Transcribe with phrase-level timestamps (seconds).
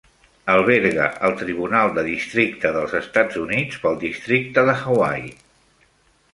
[0.51, 5.33] Alberga el Tribunal de Districte dels Estats Units pel districte de Hawaii.